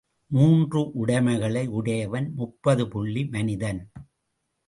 மூன்று 0.31 0.79
உடைமைகளை 0.93 1.67
உடையவன் 1.67 2.31
முப்பது 2.35 2.87
புள்ளி 2.87 3.23
மனிதன். 3.25 3.81